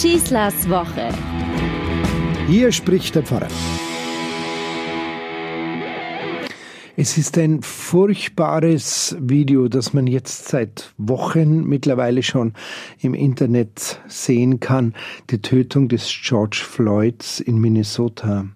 Schießlers 0.00 0.68
Woche. 0.68 1.08
Hier 2.46 2.70
spricht 2.70 3.16
der 3.16 3.24
Pfarrer. 3.24 3.48
Es 6.96 7.18
ist 7.18 7.36
ein 7.36 7.62
furchtbares 7.62 9.16
Video, 9.18 9.66
das 9.66 9.94
man 9.94 10.06
jetzt 10.06 10.46
seit 10.46 10.94
Wochen 10.98 11.64
mittlerweile 11.64 12.22
schon 12.22 12.52
im 13.00 13.12
Internet 13.12 14.00
sehen 14.06 14.60
kann. 14.60 14.94
Die 15.30 15.42
Tötung 15.42 15.88
des 15.88 16.08
George 16.22 16.62
Floyds 16.64 17.40
in 17.40 17.58
Minnesota. 17.58 18.46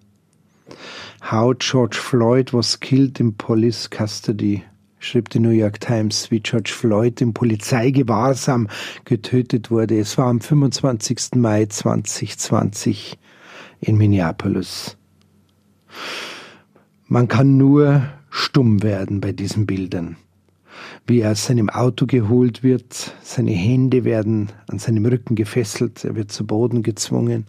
How 1.29 1.53
George 1.59 1.97
Floyd 1.97 2.53
was 2.53 2.79
killed 2.79 3.19
in 3.19 3.35
police 3.35 3.89
custody 3.89 4.63
schrieb 5.03 5.29
die 5.29 5.39
New 5.39 5.49
York 5.49 5.81
Times, 5.81 6.31
wie 6.31 6.39
George 6.39 6.71
Floyd 6.73 7.19
im 7.19 7.33
Polizeigewahrsam 7.33 8.69
getötet 9.03 9.69
wurde. 9.69 9.99
Es 9.99 10.17
war 10.17 10.27
am 10.27 10.39
25. 10.39 11.35
Mai 11.35 11.65
2020 11.65 13.17
in 13.81 13.97
Minneapolis. 13.97 14.97
Man 17.07 17.27
kann 17.27 17.57
nur 17.57 18.03
stumm 18.29 18.81
werden 18.81 19.19
bei 19.19 19.33
diesen 19.33 19.65
Bildern. 19.65 20.15
Wie 21.05 21.19
er 21.19 21.31
aus 21.31 21.45
seinem 21.45 21.69
Auto 21.69 22.05
geholt 22.05 22.63
wird, 22.63 23.13
seine 23.21 23.51
Hände 23.51 24.05
werden 24.05 24.51
an 24.67 24.79
seinem 24.79 25.05
Rücken 25.05 25.35
gefesselt, 25.35 26.05
er 26.05 26.15
wird 26.15 26.31
zu 26.31 26.47
Boden 26.47 26.81
gezwungen. 26.81 27.45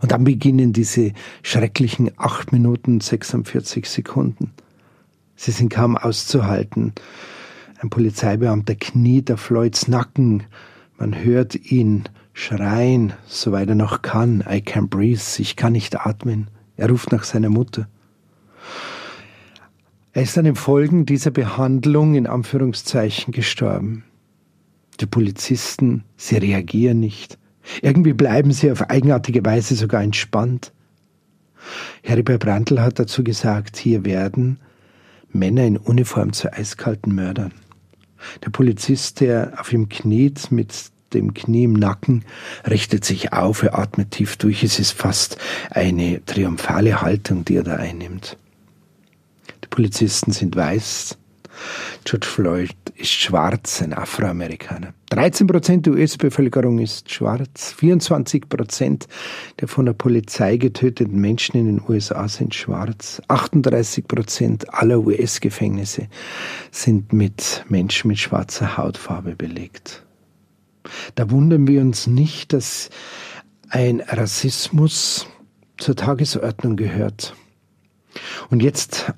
Und 0.00 0.10
dann 0.10 0.24
beginnen 0.24 0.72
diese 0.72 1.12
schrecklichen 1.42 2.10
acht 2.16 2.52
Minuten 2.52 3.00
46 3.00 3.88
Sekunden. 3.88 4.52
Sie 5.44 5.50
sind 5.50 5.70
kaum 5.70 5.96
auszuhalten. 5.96 6.92
Ein 7.80 7.90
Polizeibeamter 7.90 8.76
kniet 8.76 9.28
auf 9.28 9.40
Floyds 9.40 9.88
Nacken. 9.88 10.44
Man 10.98 11.24
hört 11.24 11.56
ihn 11.56 12.04
schreien, 12.32 13.12
soweit 13.26 13.68
er 13.68 13.74
noch 13.74 14.02
kann. 14.02 14.44
I 14.48 14.58
can't 14.58 14.86
breathe. 14.86 15.20
Ich 15.38 15.56
kann 15.56 15.72
nicht 15.72 16.06
atmen. 16.06 16.46
Er 16.76 16.90
ruft 16.90 17.10
nach 17.10 17.24
seiner 17.24 17.50
Mutter. 17.50 17.88
Er 20.12 20.22
ist 20.22 20.38
an 20.38 20.44
den 20.44 20.54
Folgen 20.54 21.06
dieser 21.06 21.32
Behandlung 21.32 22.14
in 22.14 22.28
Anführungszeichen 22.28 23.32
gestorben. 23.32 24.04
Die 25.00 25.06
Polizisten, 25.06 26.04
sie 26.16 26.36
reagieren 26.36 27.00
nicht. 27.00 27.36
Irgendwie 27.80 28.12
bleiben 28.12 28.52
sie 28.52 28.70
auf 28.70 28.88
eigenartige 28.90 29.44
Weise 29.44 29.74
sogar 29.74 30.04
entspannt. 30.04 30.72
Heribert 32.04 32.44
Brandl 32.44 32.80
hat 32.80 33.00
dazu 33.00 33.24
gesagt, 33.24 33.76
hier 33.76 34.04
werden 34.04 34.60
Männer 35.32 35.64
in 35.64 35.76
Uniform 35.76 36.32
zu 36.32 36.52
eiskalten 36.52 37.14
Mördern. 37.14 37.52
Der 38.44 38.50
Polizist, 38.50 39.20
der 39.20 39.54
auf 39.58 39.72
ihm 39.72 39.88
kniet 39.88 40.50
mit 40.50 40.90
dem 41.12 41.34
Knie 41.34 41.64
im 41.64 41.74
Nacken, 41.74 42.24
richtet 42.68 43.04
sich 43.04 43.32
auf, 43.32 43.62
er 43.62 43.78
atmet 43.78 44.12
tief 44.12 44.36
durch. 44.36 44.62
Es 44.62 44.78
ist 44.78 44.92
fast 44.92 45.38
eine 45.70 46.24
triumphale 46.24 47.02
Haltung, 47.02 47.44
die 47.44 47.56
er 47.56 47.64
da 47.64 47.76
einnimmt. 47.76 48.36
Die 49.64 49.68
Polizisten 49.68 50.32
sind 50.32 50.56
weiß, 50.56 51.18
George 52.04 52.26
Floyd 52.26 52.74
ist 52.96 53.10
schwarz, 53.10 53.82
ein 53.82 53.92
Afroamerikaner. 53.92 54.94
13 55.10 55.46
Prozent 55.46 55.86
der 55.86 55.94
US-Bevölkerung 55.94 56.78
ist 56.78 57.10
schwarz. 57.10 57.72
24 57.72 58.48
Prozent 58.48 59.06
der 59.60 59.68
von 59.68 59.86
der 59.86 59.92
Polizei 59.92 60.56
getöteten 60.56 61.20
Menschen 61.20 61.56
in 61.56 61.66
den 61.66 61.82
USA 61.86 62.28
sind 62.28 62.54
schwarz. 62.54 63.20
38 63.28 64.08
Prozent 64.08 64.72
aller 64.72 64.98
US-Gefängnisse 65.00 66.08
sind 66.70 67.12
mit 67.12 67.64
Menschen 67.68 68.08
mit 68.08 68.18
schwarzer 68.18 68.76
Hautfarbe 68.76 69.36
belegt. 69.36 70.04
Da 71.14 71.30
wundern 71.30 71.66
wir 71.68 71.80
uns 71.80 72.06
nicht, 72.06 72.52
dass 72.52 72.90
ein 73.68 74.00
Rassismus 74.00 75.26
zur 75.78 75.96
Tagesordnung 75.96 76.76
gehört. 76.76 77.34
Und 78.50 78.62
jetzt 78.62 79.12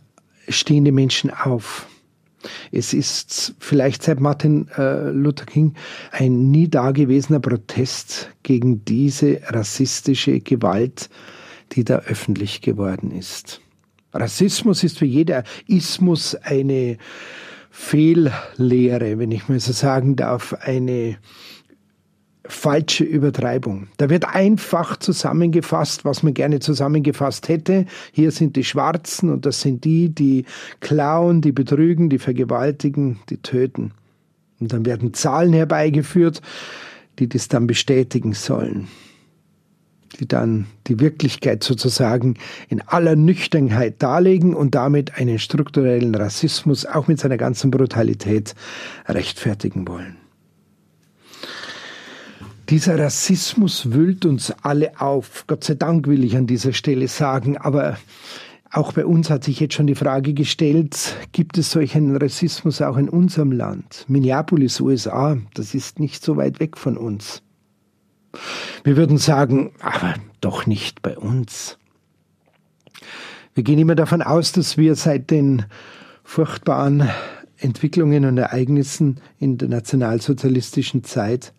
stehen 0.49 0.85
die 0.85 0.93
Menschen 0.93 1.31
auf. 1.31 1.87
Es 2.73 2.93
ist 2.93 3.55
vielleicht 3.59 4.03
seit 4.03 4.21
Martin 4.21 4.69
äh, 4.77 5.11
Luther 5.11 5.47
King 5.47 5.75
ein 6.11 6.51
nie 6.51 6.69
dagewesener 6.69 7.41
Protest 7.41 8.31
gegen 8.43 8.85
diese 8.85 9.41
rassistische 9.47 10.41
Gewalt, 10.41 11.09
die 11.73 11.85
da 11.85 11.99
öffentlich 12.01 12.61
geworden 12.61 13.11
ist. 13.11 13.61
Rassismus 14.13 14.85
ist 14.85 14.99
für 14.99 15.07
jeder 15.07 15.43
Ismus 15.67 16.35
eine 16.37 16.99
Fehllehre, 17.71 19.19
wenn 19.19 19.33
ich 19.33 19.49
mal 19.49 19.59
so 19.59 19.73
sagen 19.73 20.15
darf, 20.15 20.55
eine 20.61 21.19
falsche 22.47 23.05
Übertreibung. 23.05 23.89
Da 23.97 24.11
wird 24.11 24.27
einfach 24.27 24.99
zusammengefasst, 24.99 26.05
was 26.05 26.23
man 26.23 26.35
gerne 26.35 26.61
zusammengefasst 26.61 27.49
hätte. 27.49 27.87
Hier 28.13 28.31
sind 28.31 28.57
die 28.57 28.65
Schwarzen 28.65 29.31
und 29.31 29.47
das 29.47 29.61
sind 29.61 29.85
die, 29.85 30.11
die 30.11 30.45
klauen, 30.81 31.41
die 31.41 31.53
betrügen, 31.53 32.11
die 32.11 32.19
vergewaltigen, 32.19 33.19
die 33.31 33.39
töten. 33.39 33.93
Und 34.61 34.73
dann 34.73 34.85
werden 34.85 35.15
Zahlen 35.15 35.53
herbeigeführt, 35.53 36.43
die 37.19 37.29
das 37.29 37.49
dann 37.49 37.67
bestätigen 37.67 38.35
sollen. 38.35 38.89
Die 40.21 40.29
dann 40.29 40.67
die 40.87 41.01
Wirklichkeit 41.01 41.65
sozusagen 41.65 42.35
in 42.69 42.83
aller 42.83 43.17
Nüchternheit 43.17 44.03
darlegen 44.03 44.55
und 44.55 44.75
damit 44.75 45.19
einen 45.19 45.39
strukturellen 45.39 46.15
Rassismus 46.15 46.87
auch 46.87 47.09
mit 47.09 47.19
seiner 47.19 47.37
ganzen 47.37 47.71
Brutalität 47.71 48.55
rechtfertigen 49.09 49.89
wollen. 49.89 50.17
Dieser 52.75 52.99
Rassismus 52.99 53.93
wühlt 53.93 54.27
uns 54.27 54.51
alle 54.63 55.01
auf. 55.01 55.45
Gott 55.47 55.63
sei 55.63 55.75
Dank 55.75 56.09
will 56.09 56.25
ich 56.25 56.37
an 56.37 56.49
dieser 56.49 56.73
Stelle 56.73 57.07
sagen, 57.07 57.57
aber 57.57 57.99
auch 58.73 58.93
bei 58.93 59.07
uns 59.07 59.31
hat 59.31 59.45
sich 59.45 59.61
jetzt 59.61 59.75
schon 59.75 59.87
die 59.87 59.95
Frage 59.95 60.35
gestellt, 60.35 61.15
gibt 61.31 61.57
es 61.57 61.71
solchen 61.71 62.17
Rassismus 62.17 62.83
auch 62.83 62.97
in 62.97 63.09
unserem 63.09 63.53
Land? 63.53 64.05
Minneapolis, 64.09 64.81
USA, 64.81 65.39
das 65.55 65.73
ist 65.73 66.01
nicht 66.01 66.25
so 66.25 66.37
weit 66.37 66.59
weg 66.59 66.77
von 66.77 66.97
uns. 66.97 67.45
Wir 68.83 68.97
würden 68.97 69.19
sagen, 69.19 69.71
aber 69.81 70.15
doch 70.41 70.67
nicht 70.67 71.01
bei 71.01 71.17
uns. 71.17 71.79
Wir 73.55 73.63
gehen 73.63 73.79
immer 73.79 73.95
davon 73.95 74.21
aus, 74.21 74.51
dass 74.51 74.77
wir 74.77 74.97
seit 74.97 75.31
den 75.31 75.65
furchtbaren 76.25 77.09
Entwicklungen 77.57 78.25
und 78.25 78.37
Ereignissen 78.37 79.21
in 79.39 79.59
der 79.59 79.69
nationalsozialistischen 79.69 81.05
Zeit 81.05 81.53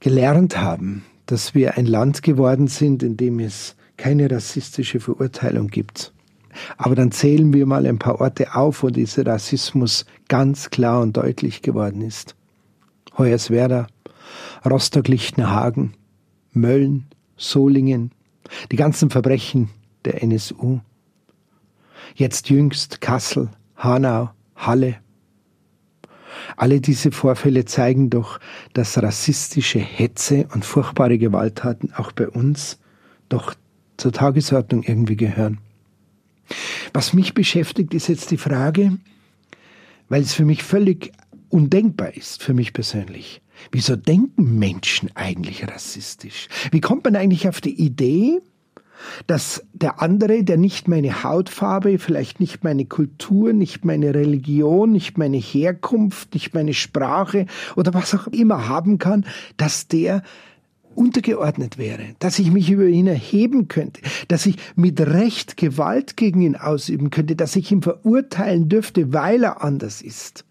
gelernt 0.00 0.60
haben, 0.60 1.04
dass 1.26 1.54
wir 1.54 1.76
ein 1.76 1.86
Land 1.86 2.22
geworden 2.22 2.66
sind, 2.66 3.02
in 3.02 3.16
dem 3.16 3.38
es 3.38 3.76
keine 3.96 4.30
rassistische 4.30 4.98
Verurteilung 4.98 5.68
gibt. 5.68 6.12
Aber 6.76 6.94
dann 6.94 7.12
zählen 7.12 7.52
wir 7.52 7.66
mal 7.66 7.86
ein 7.86 7.98
paar 7.98 8.20
Orte 8.20 8.54
auf, 8.54 8.82
wo 8.82 8.88
dieser 8.88 9.24
Rassismus 9.26 10.06
ganz 10.28 10.70
klar 10.70 11.00
und 11.00 11.16
deutlich 11.16 11.62
geworden 11.62 12.02
ist. 12.02 12.34
Hoyerswerda, 13.16 13.86
Rostock-Lichtenhagen, 14.64 15.94
Mölln, 16.52 17.06
Solingen, 17.36 18.10
die 18.72 18.76
ganzen 18.76 19.10
Verbrechen 19.10 19.70
der 20.04 20.22
NSU. 20.22 20.80
Jetzt 22.14 22.50
jüngst 22.50 23.00
Kassel, 23.00 23.50
Hanau, 23.76 24.30
Halle, 24.56 24.96
alle 26.56 26.80
diese 26.80 27.12
Vorfälle 27.12 27.64
zeigen 27.64 28.10
doch, 28.10 28.40
dass 28.72 28.98
rassistische 28.98 29.78
Hetze 29.78 30.48
und 30.52 30.64
furchtbare 30.64 31.18
Gewalttaten 31.18 31.92
auch 31.94 32.12
bei 32.12 32.28
uns 32.28 32.78
doch 33.28 33.54
zur 33.96 34.12
Tagesordnung 34.12 34.82
irgendwie 34.82 35.16
gehören. 35.16 35.58
Was 36.92 37.12
mich 37.12 37.34
beschäftigt, 37.34 37.94
ist 37.94 38.08
jetzt 38.08 38.30
die 38.30 38.36
Frage, 38.36 38.98
weil 40.08 40.22
es 40.22 40.34
für 40.34 40.44
mich 40.44 40.62
völlig 40.62 41.12
undenkbar 41.48 42.14
ist, 42.14 42.42
für 42.42 42.54
mich 42.54 42.72
persönlich. 42.72 43.42
Wieso 43.72 43.96
denken 43.96 44.58
Menschen 44.58 45.10
eigentlich 45.14 45.66
rassistisch? 45.68 46.48
Wie 46.72 46.80
kommt 46.80 47.04
man 47.04 47.16
eigentlich 47.16 47.48
auf 47.48 47.60
die 47.60 47.80
Idee, 47.80 48.40
dass 49.26 49.64
der 49.72 50.02
andere, 50.02 50.44
der 50.44 50.56
nicht 50.56 50.88
meine 50.88 51.22
Hautfarbe, 51.22 51.98
vielleicht 51.98 52.40
nicht 52.40 52.64
meine 52.64 52.84
Kultur, 52.86 53.52
nicht 53.52 53.84
meine 53.84 54.14
Religion, 54.14 54.92
nicht 54.92 55.18
meine 55.18 55.38
Herkunft, 55.38 56.34
nicht 56.34 56.54
meine 56.54 56.74
Sprache 56.74 57.46
oder 57.76 57.94
was 57.94 58.14
auch 58.14 58.26
immer 58.28 58.68
haben 58.68 58.98
kann, 58.98 59.24
dass 59.56 59.88
der 59.88 60.22
untergeordnet 60.94 61.78
wäre, 61.78 62.14
dass 62.18 62.38
ich 62.38 62.50
mich 62.50 62.70
über 62.70 62.86
ihn 62.86 63.06
erheben 63.06 63.68
könnte, 63.68 64.00
dass 64.28 64.46
ich 64.46 64.56
mit 64.76 65.00
Recht 65.00 65.56
Gewalt 65.56 66.16
gegen 66.16 66.42
ihn 66.42 66.56
ausüben 66.56 67.10
könnte, 67.10 67.36
dass 67.36 67.56
ich 67.56 67.70
ihn 67.70 67.82
verurteilen 67.82 68.68
dürfte, 68.68 69.12
weil 69.12 69.44
er 69.44 69.62
anders 69.62 70.02
ist. 70.02 70.44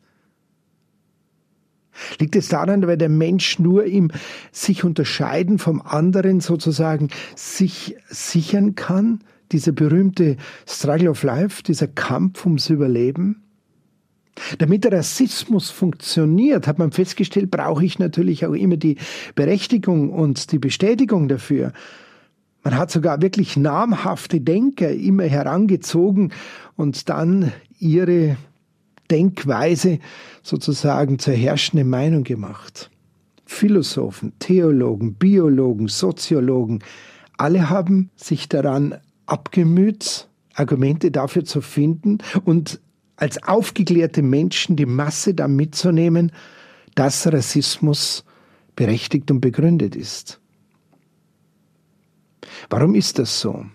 Liegt 2.19 2.35
es 2.35 2.49
daran, 2.49 2.85
weil 2.87 2.97
der 2.97 3.09
Mensch 3.09 3.59
nur 3.59 3.85
im 3.85 4.11
sich 4.51 4.83
unterscheiden 4.83 5.59
vom 5.59 5.81
anderen 5.81 6.39
sozusagen 6.39 7.09
sich 7.35 7.95
sichern 8.09 8.75
kann? 8.75 9.19
Dieser 9.51 9.71
berühmte 9.71 10.37
Struggle 10.67 11.09
of 11.09 11.23
Life, 11.23 11.63
dieser 11.63 11.87
Kampf 11.87 12.45
ums 12.45 12.69
Überleben? 12.69 13.43
Damit 14.57 14.83
der 14.83 14.93
Rassismus 14.93 15.69
funktioniert, 15.69 16.67
hat 16.67 16.79
man 16.79 16.91
festgestellt, 16.91 17.51
brauche 17.51 17.83
ich 17.83 17.99
natürlich 17.99 18.45
auch 18.45 18.53
immer 18.53 18.77
die 18.77 18.97
Berechtigung 19.35 20.11
und 20.11 20.51
die 20.51 20.59
Bestätigung 20.59 21.27
dafür. 21.27 21.73
Man 22.63 22.77
hat 22.77 22.91
sogar 22.91 23.21
wirklich 23.21 23.57
namhafte 23.57 24.41
Denker 24.41 24.91
immer 24.91 25.23
herangezogen 25.23 26.31
und 26.75 27.09
dann 27.09 27.51
ihre 27.79 28.37
Denkweise 29.11 29.99
sozusagen 30.43 31.19
zur 31.19 31.33
herrschenden 31.33 31.89
Meinung 31.89 32.23
gemacht. 32.23 32.89
Philosophen, 33.45 34.33
Theologen, 34.39 35.15
Biologen, 35.15 35.87
Soziologen, 35.87 36.83
alle 37.37 37.69
haben 37.69 38.11
sich 38.15 38.47
daran 38.49 38.99
abgemüht, 39.25 40.27
Argumente 40.53 41.09
dafür 41.09 41.45
zu 41.45 41.61
finden 41.61 42.19
und 42.45 42.79
als 43.15 43.41
aufgeklärte 43.43 44.21
Menschen 44.21 44.75
die 44.75 44.85
Masse 44.85 45.33
da 45.33 45.47
mitzunehmen, 45.47 46.31
dass 46.95 47.31
Rassismus 47.31 48.23
berechtigt 48.75 49.29
und 49.31 49.41
begründet 49.41 49.95
ist. 49.95 50.39
Warum 52.69 52.95
ist 52.95 53.19
das 53.19 53.39
so? 53.39 53.65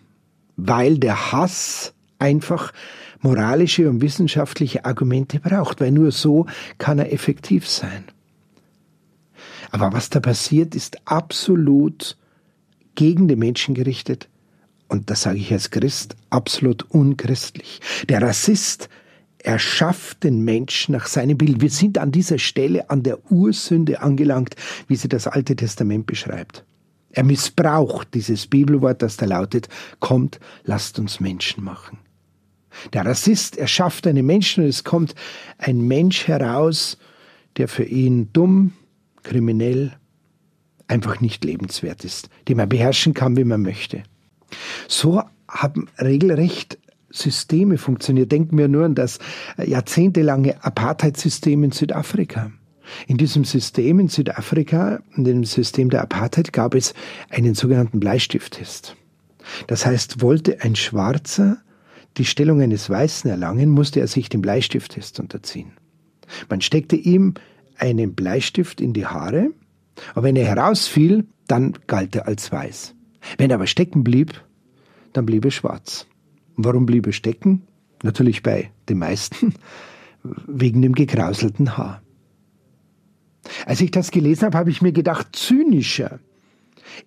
Weil 0.56 0.98
der 0.98 1.32
Hass 1.32 1.94
einfach 2.18 2.72
moralische 3.24 3.88
und 3.88 4.02
wissenschaftliche 4.02 4.84
Argumente 4.84 5.40
braucht, 5.40 5.80
weil 5.80 5.90
nur 5.90 6.12
so 6.12 6.46
kann 6.78 6.98
er 6.98 7.12
effektiv 7.12 7.66
sein. 7.66 8.04
Aber 9.70 9.92
was 9.92 10.10
da 10.10 10.20
passiert, 10.20 10.74
ist 10.74 10.98
absolut 11.06 12.16
gegen 12.94 13.26
den 13.26 13.40
Menschen 13.40 13.74
gerichtet. 13.74 14.28
Und 14.88 15.10
das 15.10 15.22
sage 15.22 15.38
ich 15.38 15.52
als 15.52 15.70
Christ, 15.70 16.16
absolut 16.30 16.82
unchristlich. 16.90 17.80
Der 18.08 18.22
Rassist 18.22 18.88
erschafft 19.38 20.22
den 20.22 20.44
Menschen 20.44 20.92
nach 20.92 21.06
seinem 21.06 21.38
Bild. 21.38 21.60
Wir 21.60 21.70
sind 21.70 21.98
an 21.98 22.12
dieser 22.12 22.38
Stelle 22.38 22.90
an 22.90 23.02
der 23.02 23.30
Ursünde 23.32 24.00
angelangt, 24.02 24.54
wie 24.86 24.96
sie 24.96 25.08
das 25.08 25.26
Alte 25.26 25.56
Testament 25.56 26.06
beschreibt. 26.06 26.64
Er 27.10 27.24
missbraucht 27.24 28.12
dieses 28.12 28.46
Bibelwort, 28.46 29.02
das 29.02 29.16
da 29.16 29.26
lautet, 29.26 29.68
kommt, 29.98 30.40
lasst 30.64 30.98
uns 30.98 31.20
Menschen 31.20 31.64
machen. 31.64 31.98
Der 32.92 33.04
Rassist 33.04 33.56
erschafft 33.56 34.06
einen 34.06 34.26
Menschen 34.26 34.64
und 34.64 34.70
es 34.70 34.84
kommt 34.84 35.14
ein 35.58 35.80
Mensch 35.80 36.26
heraus, 36.26 36.98
der 37.56 37.68
für 37.68 37.84
ihn 37.84 38.30
dumm, 38.32 38.72
kriminell, 39.22 39.92
einfach 40.86 41.20
nicht 41.20 41.44
lebenswert 41.44 42.04
ist, 42.04 42.28
den 42.48 42.58
man 42.58 42.68
beherrschen 42.68 43.14
kann, 43.14 43.36
wie 43.36 43.44
man 43.44 43.62
möchte. 43.62 44.02
So 44.88 45.22
haben 45.48 45.88
regelrecht 45.98 46.78
Systeme 47.10 47.78
funktioniert. 47.78 48.32
Denken 48.32 48.58
wir 48.58 48.68
nur 48.68 48.84
an 48.84 48.94
das 48.94 49.18
jahrzehntelange 49.56 50.62
Apartheidssystem 50.62 51.62
in 51.64 51.70
Südafrika. 51.70 52.50
In 53.06 53.16
diesem 53.16 53.44
System 53.44 53.98
in 53.98 54.08
Südafrika, 54.08 55.00
in 55.16 55.24
dem 55.24 55.44
System 55.44 55.88
der 55.90 56.02
Apartheid, 56.02 56.52
gab 56.52 56.74
es 56.74 56.92
einen 57.30 57.54
sogenannten 57.54 57.98
Bleistifttest. 57.98 58.96
Das 59.68 59.86
heißt, 59.86 60.20
wollte 60.20 60.60
ein 60.62 60.76
Schwarzer 60.76 61.58
die 62.16 62.24
Stellung 62.24 62.60
eines 62.60 62.88
Weißen 62.88 63.28
erlangen, 63.28 63.70
musste 63.70 64.00
er 64.00 64.06
sich 64.06 64.28
dem 64.28 64.40
Bleistifttest 64.40 65.20
unterziehen. 65.20 65.72
Man 66.48 66.60
steckte 66.60 66.96
ihm 66.96 67.34
einen 67.76 68.14
Bleistift 68.14 68.80
in 68.80 68.92
die 68.92 69.06
Haare, 69.06 69.50
aber 70.14 70.24
wenn 70.24 70.36
er 70.36 70.46
herausfiel, 70.46 71.26
dann 71.46 71.76
galt 71.86 72.14
er 72.16 72.26
als 72.26 72.50
weiß. 72.50 72.94
Wenn 73.38 73.50
er 73.50 73.56
aber 73.56 73.66
stecken 73.66 74.04
blieb, 74.04 74.42
dann 75.12 75.26
blieb 75.26 75.44
er 75.44 75.50
schwarz. 75.50 76.06
Warum 76.56 76.86
blieb 76.86 77.06
er 77.06 77.12
stecken? 77.12 77.62
Natürlich 78.02 78.42
bei 78.42 78.70
den 78.88 78.98
meisten 78.98 79.54
wegen 80.46 80.82
dem 80.82 80.94
gekrauselten 80.94 81.76
Haar. 81.76 82.02
Als 83.66 83.80
ich 83.80 83.90
das 83.90 84.10
gelesen 84.10 84.46
habe, 84.46 84.58
habe 84.58 84.70
ich 84.70 84.82
mir 84.82 84.92
gedacht, 84.92 85.28
zynischer, 85.32 86.20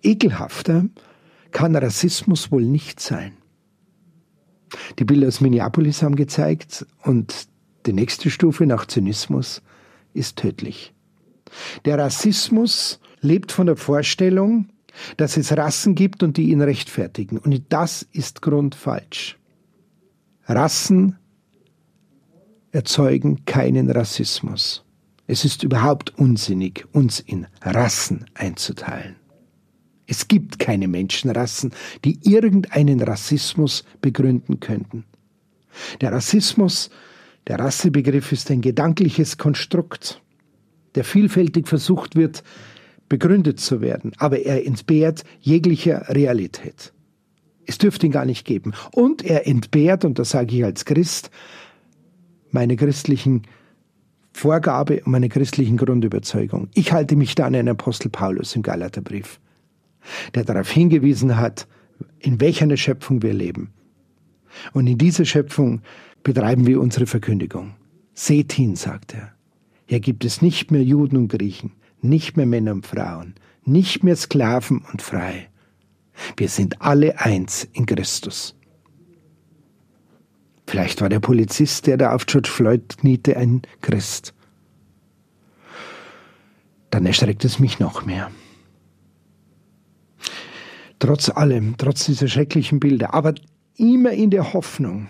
ekelhafter 0.02 0.84
kann 1.50 1.74
Rassismus 1.74 2.52
wohl 2.52 2.64
nicht 2.64 3.00
sein. 3.00 3.37
Die 4.98 5.04
Bilder 5.04 5.28
aus 5.28 5.40
Minneapolis 5.40 6.02
haben 6.02 6.16
gezeigt 6.16 6.86
und 7.02 7.48
die 7.86 7.92
nächste 7.92 8.30
Stufe 8.30 8.66
nach 8.66 8.86
Zynismus 8.86 9.62
ist 10.14 10.36
tödlich. 10.36 10.92
Der 11.84 11.98
Rassismus 11.98 13.00
lebt 13.20 13.52
von 13.52 13.66
der 13.66 13.76
Vorstellung, 13.76 14.68
dass 15.16 15.36
es 15.36 15.56
Rassen 15.56 15.94
gibt 15.94 16.22
und 16.22 16.36
die 16.36 16.50
ihn 16.50 16.60
rechtfertigen. 16.60 17.38
Und 17.38 17.62
das 17.70 18.06
ist 18.12 18.42
grundfalsch. 18.42 19.38
Rassen 20.46 21.16
erzeugen 22.72 23.44
keinen 23.44 23.90
Rassismus. 23.90 24.84
Es 25.26 25.44
ist 25.44 25.62
überhaupt 25.62 26.18
unsinnig, 26.18 26.86
uns 26.92 27.20
in 27.20 27.46
Rassen 27.62 28.26
einzuteilen. 28.34 29.16
Es 30.10 30.26
gibt 30.26 30.58
keine 30.58 30.88
Menschenrassen, 30.88 31.70
die 32.02 32.18
irgendeinen 32.22 33.00
Rassismus 33.02 33.84
begründen 34.00 34.58
könnten. 34.58 35.04
Der 36.00 36.12
Rassismus, 36.12 36.88
der 37.46 37.60
Rassebegriff 37.60 38.32
ist 38.32 38.50
ein 38.50 38.62
gedankliches 38.62 39.36
Konstrukt, 39.36 40.22
der 40.94 41.04
vielfältig 41.04 41.68
versucht 41.68 42.16
wird, 42.16 42.42
begründet 43.10 43.60
zu 43.60 43.82
werden, 43.82 44.12
aber 44.16 44.40
er 44.40 44.66
entbehrt 44.66 45.24
jeglicher 45.40 46.08
Realität. 46.08 46.94
Es 47.66 47.76
dürfte 47.76 48.06
ihn 48.06 48.12
gar 48.12 48.24
nicht 48.24 48.46
geben. 48.46 48.72
Und 48.92 49.22
er 49.22 49.46
entbehrt, 49.46 50.06
und 50.06 50.18
das 50.18 50.30
sage 50.30 50.56
ich 50.56 50.64
als 50.64 50.86
Christ, 50.86 51.30
meine 52.50 52.76
christlichen 52.76 53.42
Vorgabe 54.32 55.02
und 55.04 55.12
meine 55.12 55.28
christlichen 55.28 55.76
Grundüberzeugung. 55.76 56.68
Ich 56.72 56.92
halte 56.92 57.14
mich 57.14 57.34
da 57.34 57.44
an 57.44 57.52
den 57.52 57.68
Apostel 57.68 58.08
Paulus 58.08 58.56
im 58.56 58.62
Galaterbrief 58.62 59.38
der 60.34 60.44
darauf 60.44 60.70
hingewiesen 60.70 61.36
hat, 61.36 61.66
in 62.18 62.40
welcher 62.40 62.76
Schöpfung 62.76 63.22
wir 63.22 63.34
leben. 63.34 63.72
Und 64.72 64.86
in 64.86 64.98
dieser 64.98 65.24
Schöpfung 65.24 65.82
betreiben 66.22 66.66
wir 66.66 66.80
unsere 66.80 67.06
Verkündigung. 67.06 67.74
Seht 68.14 68.52
hin, 68.52 68.76
sagt 68.76 69.14
er. 69.14 69.32
Hier 69.86 70.00
gibt 70.00 70.24
es 70.24 70.42
nicht 70.42 70.70
mehr 70.70 70.82
Juden 70.82 71.16
und 71.16 71.28
Griechen, 71.28 71.72
nicht 72.00 72.36
mehr 72.36 72.46
Männer 72.46 72.72
und 72.72 72.86
Frauen, 72.86 73.34
nicht 73.64 74.02
mehr 74.02 74.16
Sklaven 74.16 74.84
und 74.92 75.02
Frei. 75.02 75.48
Wir 76.36 76.48
sind 76.48 76.82
alle 76.82 77.20
eins 77.20 77.68
in 77.72 77.86
Christus. 77.86 78.56
Vielleicht 80.66 81.00
war 81.00 81.08
der 81.08 81.20
Polizist, 81.20 81.86
der 81.86 81.96
da 81.96 82.14
auf 82.14 82.26
George 82.26 82.50
Floyd 82.50 82.98
kniete, 82.98 83.36
ein 83.36 83.62
Christ. 83.80 84.34
Dann 86.90 87.06
erschreckt 87.06 87.44
es 87.44 87.58
mich 87.58 87.78
noch 87.78 88.04
mehr 88.04 88.30
trotz 90.98 91.28
allem, 91.30 91.74
trotz 91.78 92.06
dieser 92.06 92.28
schrecklichen 92.28 92.80
Bilder, 92.80 93.14
aber 93.14 93.34
immer 93.76 94.12
in 94.12 94.30
der 94.30 94.52
Hoffnung, 94.52 95.08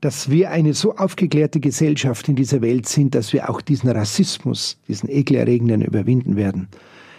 dass 0.00 0.30
wir 0.30 0.50
eine 0.50 0.74
so 0.74 0.96
aufgeklärte 0.96 1.60
Gesellschaft 1.60 2.28
in 2.28 2.36
dieser 2.36 2.60
Welt 2.60 2.88
sind, 2.88 3.14
dass 3.14 3.32
wir 3.32 3.50
auch 3.50 3.60
diesen 3.60 3.90
Rassismus, 3.90 4.78
diesen 4.88 5.10
ekelerregenden 5.10 5.82
überwinden 5.82 6.36
werden. 6.36 6.68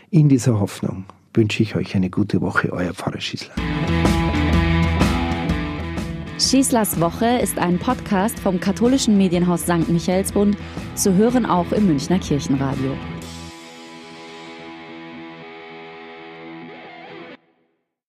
In 0.10 0.30
dieser 0.30 0.60
Hoffnung 0.60 1.06
wünsche 1.34 1.64
ich 1.64 1.76
euch 1.76 1.96
eine 1.96 2.10
gute 2.10 2.42
Woche, 2.42 2.72
euer 2.72 2.94
Pfarrer 2.94 3.20
Schießler. 3.20 3.54
Schießlers 6.40 7.02
Woche 7.02 7.40
ist 7.42 7.58
ein 7.58 7.80
Podcast 7.80 8.40
vom 8.40 8.60
katholischen 8.60 9.18
Medienhaus 9.18 9.64
St. 9.64 9.90
Michaelsbund, 9.90 10.56
zu 10.94 11.16
hören 11.16 11.46
auch 11.46 11.72
im 11.72 11.88
Münchner 11.88 12.20
Kirchenradio. 12.20 12.92